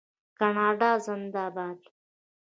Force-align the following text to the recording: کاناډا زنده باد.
کاناډا 0.39 0.91
زنده 1.05 1.45
باد. 1.55 1.79